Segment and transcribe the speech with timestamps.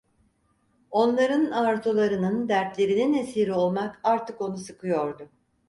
[0.91, 5.29] Onların arzularının, dertlerinin esiri olmak artık onu sıkıyordu.